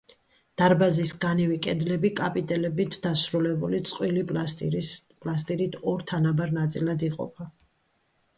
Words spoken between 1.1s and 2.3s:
განივი კედლები